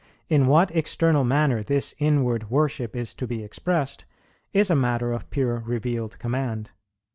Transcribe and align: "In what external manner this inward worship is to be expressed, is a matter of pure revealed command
"In 0.29 0.47
what 0.47 0.75
external 0.75 1.23
manner 1.23 1.61
this 1.61 1.93
inward 1.99 2.49
worship 2.49 2.95
is 2.95 3.13
to 3.13 3.27
be 3.27 3.43
expressed, 3.43 4.03
is 4.51 4.71
a 4.71 4.75
matter 4.75 5.13
of 5.13 5.29
pure 5.29 5.59
revealed 5.59 6.17
command 6.17 6.71